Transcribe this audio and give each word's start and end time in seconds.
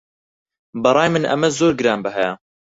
بەڕای 0.83 1.09
من 1.13 1.23
ئەمە 1.29 1.49
زۆر 1.57 1.71
گرانبەهایە. 1.79 2.31